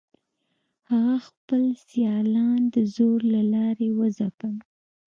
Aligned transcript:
هغه 0.89 1.15
خپل 1.27 1.63
سیالان 1.87 2.61
د 2.75 2.75
زور 2.95 3.19
له 3.33 3.41
لارې 3.53 3.87
وځپل. 3.99 4.55